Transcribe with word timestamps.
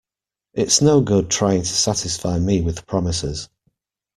It's 0.55 0.81
no 0.81 0.99
good 1.01 1.29
trying 1.29 1.61
to 1.61 1.67
satisfy 1.67 2.39
me 2.39 2.59
with 2.59 2.87
promises. 2.87 3.49